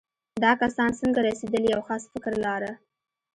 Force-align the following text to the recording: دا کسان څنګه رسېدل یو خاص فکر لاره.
دا 0.43 0.51
کسان 0.61 0.89
څنګه 0.99 1.19
رسېدل 1.27 1.63
یو 1.73 1.81
خاص 1.87 2.03
فکر 2.11 2.33
لاره. 2.45 2.71